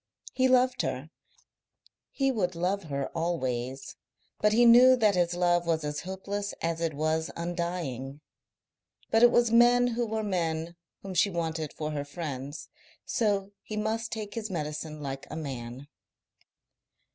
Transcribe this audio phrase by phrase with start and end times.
[0.33, 1.11] He loved her,
[2.09, 3.95] he would love her always,
[4.39, 8.19] but he knew that his love was as hopeless as it was undying.
[9.11, 12.67] But it was men who were men whom she wanted for her friends,
[13.05, 15.87] so he must take his medicine like a man.